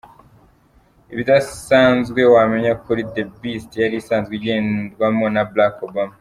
[1.13, 6.09] Ibidanzwe wamenya kuri ‘The beast ‘yari isanzwe igendwamo na Barack Obama.